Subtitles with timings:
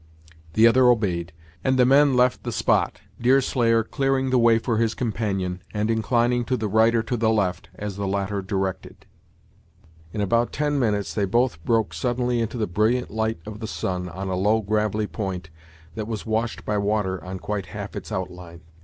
[0.53, 1.31] The other obeyed,
[1.63, 6.43] and the men left the spot, Deerslayer clearing the way for his companion, and inclining
[6.45, 9.05] to the right or to the left, as the latter directed.
[10.11, 14.09] In about ten minutes they both broke suddenly into the brilliant light of the sun,
[14.09, 15.51] on a low gravelly point,
[15.93, 18.61] that was washed by water on quite half its outline.